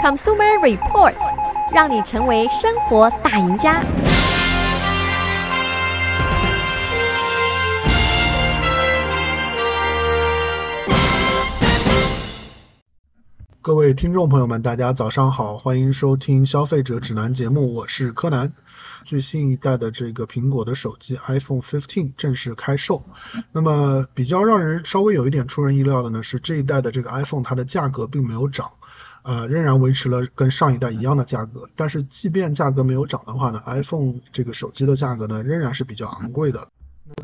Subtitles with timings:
[0.00, 1.14] Consumer Report，
[1.74, 3.82] 让你成为生活大赢家。
[13.60, 18.52] 各位听众朋友们，大家早上好，欢迎收听消费者指南节目，我是柯南。
[19.04, 23.02] 最新一代的这个苹果的手机 iPhone 15正式开售。
[23.52, 28.70] 那么比较让人稍微有一点出人意料的呢，是这一代的这个 iPhone 它的价格并没有涨，
[29.28, 31.68] 呃，仍然维持了跟上一代一样的价格。
[31.76, 36.68] 但是即便价格没有涨的话呢，iPhone 这个手机的价格呢仍然是比较昂贵的。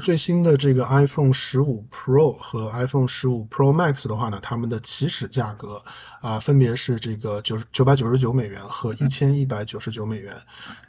[0.00, 5.82] 最新的这个 iPhone 十五 Pro 和 iPhone 十五 Pro Max 的话呢，它们的起始价格
[6.20, 10.36] 啊、分别是这个九九百九十九美元和一千一百九十九美元，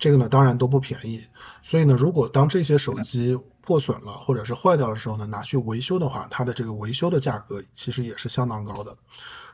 [0.00, 1.20] 这个呢当然都不便宜。
[1.62, 8.96] 所以呢，如果当这些手机破损了或者是坏掉的时候呢，拿去维修的话，它的这个维修的价格其实也是相当高的。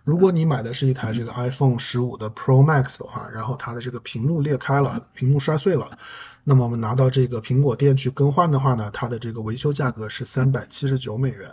[0.05, 5.99] 如果你买的是一台这个 iPhone 15的 Pro Max 的话，然后它的这个屏幕裂开了，屏幕摔碎了。
[6.43, 11.51] 那么我们拿到这个苹果店去更换的话呢，它的这个维修价格是三百七十九美元。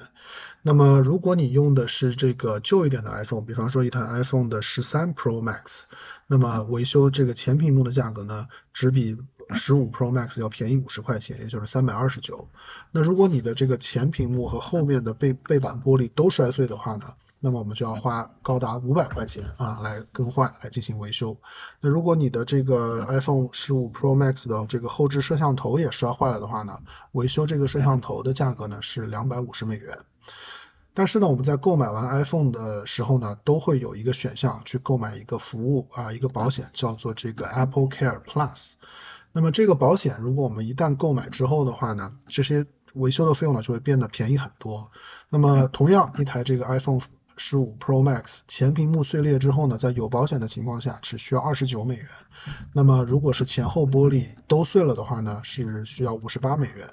[0.61, 5.81] 那么如果你用的是这个旧一点的 iPhone，比方说一台 iPhone 的十三 Pro Max，
[6.25, 9.17] 那么维修这个前屏幕的价格呢，只比
[9.51, 12.49] 十五 Pro Max 要便宜五十块钱，也就是三百二十九。
[12.91, 21.37] 那如果你的这个前屏幕和后面的背背板玻璃都摔碎的话呢，那么我们就要花高达五百块钱啊来更换来进行维修。
[21.81, 26.79] 那如果你的这个 iPhone 15 Pro Max 的这个后置摄像头也摔坏了的话呢，
[27.11, 29.99] 维修这个摄像头的价格呢是两百五十美元。
[30.95, 38.71] 但是呢，我们在购买完 iPhone 的时候呢，都会有一个选项去购买一个服务啊，一个保险叫做这个 Apple Care Plus。
[39.31, 44.89] 那么这个保险如果我们一旦购买之后的话呢，这些维修的费用呢就会变得便宜很多。
[45.29, 46.99] 那么同样一台这个 iPhone
[47.37, 52.05] 十五 Pro Max 前屏幕碎裂之后呢，在有保险的情况下只需要二十九美元。
[52.73, 56.89] 那么如果是前后玻璃都碎了的话呢，是需要五十八美元。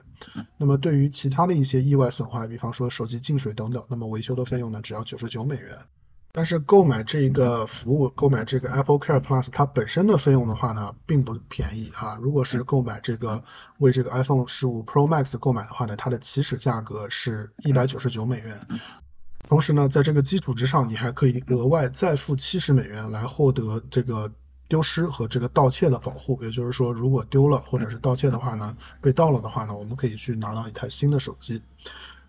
[0.56, 5.78] 那么对于其他的一些意外损坏，比方说手机进水等等，那么维修的费用呢，只要九十九美元。
[6.36, 12.16] 但是购买这个服务，购买这个 Apple Care Plus，它本身的费用的话呢，并不便宜啊。
[12.20, 13.44] 如果是购买这个
[13.78, 18.66] 为这个 iPhone 十五 Pro Max 购买的话呢，它的起始价格是一百九十九美元。
[19.48, 24.32] 同时呢，在这个基础之上，你还可以额外再付七十美元来获得这个
[24.68, 26.38] 丢失和这个盗窃的保护。
[26.42, 31.62] 也就是说，如果丢了或者是盗窃的话呢，被盗了的话呢，我们可以去拿到一台新的手机。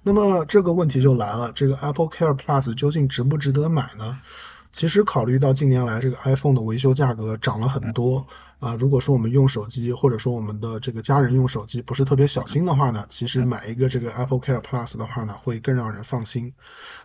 [0.03, 4.19] 那么这个问题就来了，这个 Apple Care Plus 究竟值不值得买呢？
[4.75, 8.28] 其实考虑到近年来这个 iPhone 的维修价格涨了很多。
[8.59, 16.53] 啊，如果说我们用手机，或者说我们的这个家人用手机不是特别小心的话呢，其实买一个这个 Apple Care Plus 的话呢，会更让人放心。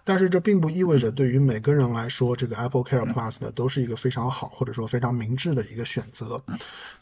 [0.03, 6.43] 但是这并不意味着对于每个人来说，这个 Apple Care Plus 呢都是一个非常好或者说非常明智的一个选择。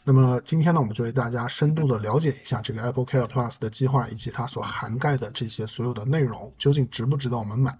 [0.03, 7.75] 那么今天呢，我们就为大家深度的了解一下这个 Apple Care Plus 的计划以及它所涵盖的这些所有的内容，究竟值不值得我们买？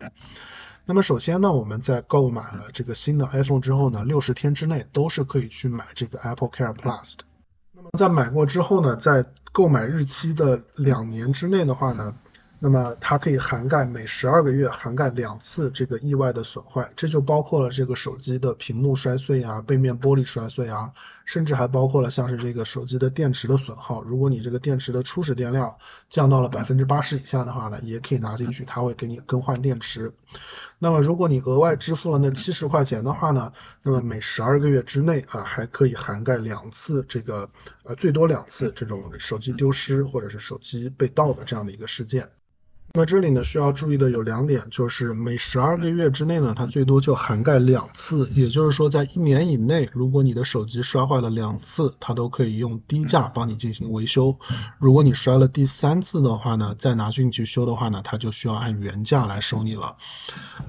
[0.89, 7.25] 那么首先呢，我们在购买了这个新的 iPhone 之后呢，六十天之内都是可以去买这个 Apple Care Plus 的。
[7.73, 12.15] 那么在买过之后呢，在购买日期的两年之内的话呢，
[12.57, 20.91] 那么它可以涵盖每十二个月涵盖两次这个意外的损坏，这就包括了这个手机的屏幕摔碎啊，背面玻璃摔碎啊，
[21.23, 24.01] 甚至还包括了像是这个手机的电池的损耗。
[24.01, 25.75] 如果你这个电池的初始电量
[26.09, 30.11] 降到了百分之八十以下的话呢，也可以拿进去，它会给你更换电池。
[30.77, 33.51] 那么如果你额外支付了那七十块钱的话呢，
[33.83, 37.49] 那么每十二个月之内啊，还可以涵盖两次这个
[37.83, 42.29] 呃最多两次这种手机丢失或者是手机被盗的这样的一个事件。
[42.93, 54.37] 那这里呢，需要注意的有两点，就是每十二个月之内呢，它最多就涵盖两次，也就是说在一年以内，如果你的手机摔坏了两次，它都可以用低价帮你进行维修。
[54.79, 59.97] 如果你摔了第三次的话呢，再拿进去修的话呢，它就需要按原价来收你了。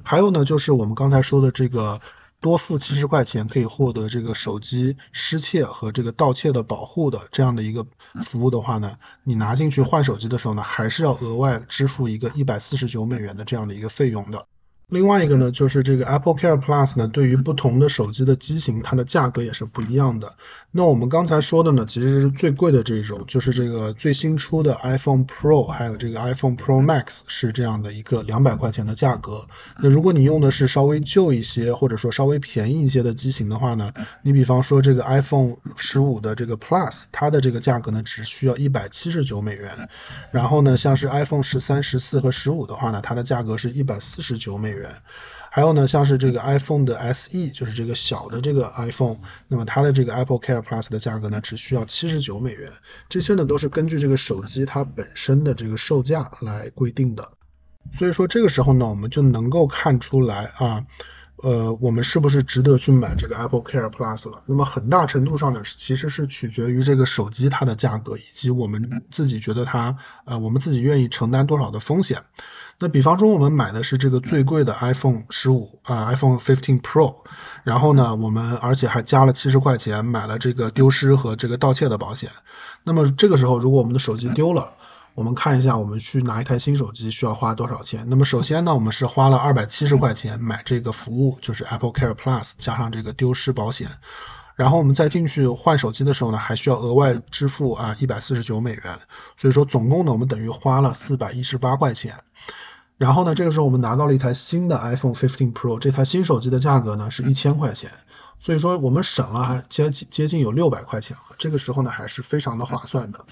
[0.02, 2.00] 还有呢，就是我们刚才说的这个。
[2.40, 7.86] 多付七十块钱可以获得这个手机失窃和这个盗窃的保护的这样的一个
[8.24, 14.46] 服务的话呢，你拿进去换手机的时候呢，还是要额外支付一个一百四十九美元的这样的一个费用的。
[14.90, 20.34] 另外一个呢，就是这个 Apple Care Plus 呢，对于不同的手机的机型，它的价格也是不一样的。
[20.72, 29.46] 那我们刚才说的呢，其实是最贵的这一种，就是这个最新出的 iPhone Pro，还有这个 iPhone Pro Max 是这样的一个两百块钱的价格。
[29.80, 33.92] 那如果你用的是稍微旧一些，或者说稍微便宜一些的机型的话呢，
[34.22, 39.88] 你比方说这个 iPhone 十五的这个 Plus，它的这个价格呢，只需要一百七十九美元。
[40.32, 44.79] 然后呢，像是 iPhone 十三、十四和十五的话呢，它的价格是一百四十九美元。
[45.52, 49.16] 还有呢，像是这个 iPhone 的 SE，就是这个小的这个 iPhone，
[49.48, 52.70] 那么它的这个 Apple Care Plus 的价格呢，只需要七十九美元。
[53.08, 57.32] 这些呢都是根据这个手机它本身的这个售价来规定的。
[57.92, 60.86] 所以说这个时候呢，我们就能够看出来啊，
[61.42, 64.42] 呃，我们是不是值得去买这个 Apple Care Plus 了？
[64.46, 69.96] 那么很大程度上呢，其实是取决于这个手机它的价格，以及我们自己觉得它，
[70.26, 72.22] 呃，我们自己愿意承担多少的风险。
[72.82, 77.16] 那比方说我们买的是这个最贵的 iPhone 十五啊，iPhone 15 Pro，
[77.62, 82.30] 然后呢，我们而且还加了七十块钱买了这个丢失和这个盗窃的保险。
[82.82, 84.72] 那么这个时候，如果我们的手机丢了，
[85.14, 88.06] 我们看一下我们去拿一台新手机需要花多少钱。
[88.08, 93.88] 那么首先呢，我们是花了二百七十块钱买这个服务，就是 Apple Care Plus 加上这个丢失保险。
[94.56, 99.00] 然后我们再进去换手机的时候呢，还需要额外支付啊一百四十九美元。
[99.36, 102.14] 所以说总共呢，我们等于花了四百一十八块钱。
[103.00, 107.90] 然后呢，这个时候我们拿到了一台新的 IPhoneFIFTY Pro，这台新手机的价格呢是一千块钱，
[108.38, 113.24] 所以说我们省了还接近接近有六百块钱了，这个时候呢还是非常的划算的。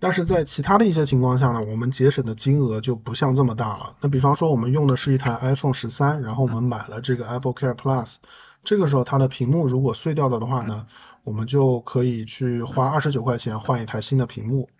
[0.00, 3.92] 但是在其他的一些情况下呢，我们节省的金额就不像这么大了。
[4.00, 8.14] 那比方说我们用的是一台 iPhone 十三然后我们买了这个 Apple Care Plus，
[8.64, 10.86] 这个时候它的屏幕如果碎掉了的话呢，
[11.22, 14.70] 我们就可以去花二十九块钱换一台新的屏幕。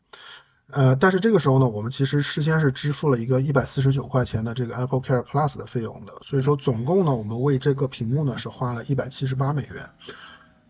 [0.72, 9.88] 呃，但是这个时候呢，我们其实事先是支付了一个一百四十九块钱的这个 Apple Care Plus 的费用的，所以说总共呢，我们为这个屏幕呢是花了一百七十八美元。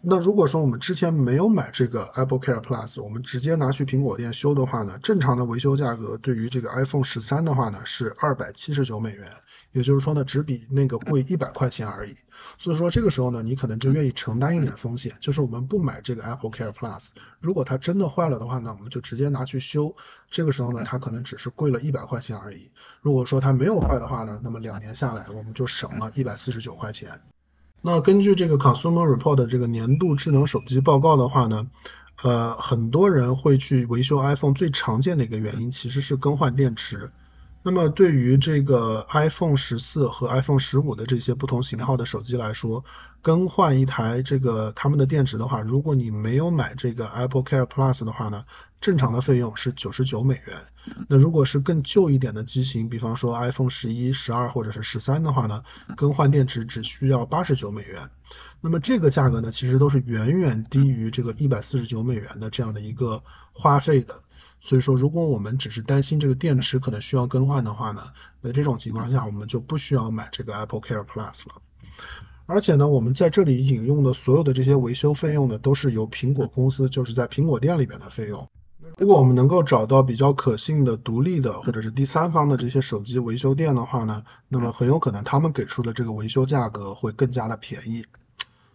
[0.05, 9.29] 那如果说我们之前没有买这个 Apple Care Plus，我们直接拿去苹果店修的话呢，正常的维修价格对于这个 iPhone 十三的话呢是二百七十九美元，
[9.71, 12.17] 也就是说呢，只比那个贵一百块钱而已。
[12.59, 17.07] 所以说这个时候呢，你可能就愿意承担一点风险，就是我们不买这个 Apple Care Plus，
[17.39, 19.95] 如果它真的坏了的话呢，我们就直接拿去修，
[20.29, 22.73] 这个时候呢，它可能只是贵了一百块钱而已。
[23.03, 27.21] 如果说它没有坏的话呢，那么两年下来我们就省了一百四十九块钱。
[27.85, 31.67] 那根据这个 Consumer Report 的这个年度智能手机报告的话呢，
[32.23, 37.11] 呃，很多人会去维修 iPhone，最常见的一个原因其实是更换电池。
[37.65, 42.85] 那么对于这个 iPhone 十四和 iPhone 十五的这些不同型号的手机来说，
[43.21, 48.45] 更换一台这个他们的电池的话，如果你没有买这个 Apple Care Plus 的话呢，
[48.81, 50.57] 正常的费用是九十九美元。
[51.09, 55.63] 那如果是更旧一点的机型，比方说 iPhone 十一、十二或者是十三的话呢，
[55.97, 58.11] 更换电池只需要八十九美元。
[58.61, 63.23] 那么这个价格呢，其实都是远远低于这个一百四十九美元的这样的一个
[63.53, 64.21] 花费的。
[64.65, 71.61] 所以说，如果我们只是担心这个电池可能需要更换的话呢，那这种情况下我们就不需要买这个 Apple Care Plus 了。
[72.47, 78.49] 而且呢，我们在这里引用的所有的这些维修费用呢，都是由苹果公司，就是在苹果店里边的费用。
[78.99, 88.05] 如果我们能够找到比较可信的、独立的或者是第三方的这些手机维修店的话呢，那么很有可能他们给出的这个维修价格会更加的便宜。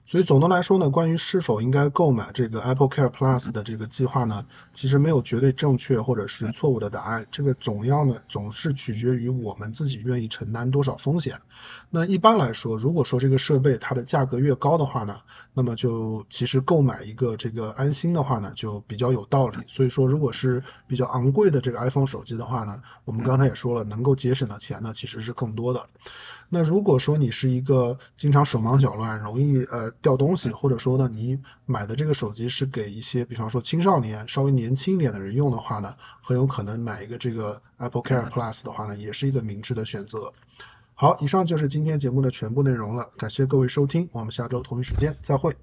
[0.07, 7.27] 所以总的来说呢，关于是否应该购买这个 Apple Care Plus 的这个计划呢，其实没有绝对正确或者是错误的答案。
[7.29, 11.41] 这个总要呢，总是取决于我们自己愿意承担多少风险。
[11.89, 15.17] 那一般来说，如果说这个设备它的价格越高的话呢，
[15.53, 19.57] 那么就其实购买一个这个安心的话呢，就比较有道理。
[19.67, 25.89] 所以说，如果是比较昂贵的这个 iPhone 手机的话呢，我们刚才也说了，能够节省的钱呢，其实是更多的。
[26.49, 40.31] 那如果说你是一个经常手忙脚乱、容易呃掉东西，或者说呢你买的这个手机是给一些比方说青少年、稍微年轻一点的人用的话呢，很有可能买一个这个 Apple Care Plus 的话呢，也是一个明智的选择。
[40.93, 45.53] 好，以上就是今天节目的全部内容了，感谢各位收听，我们下周同一时间再会。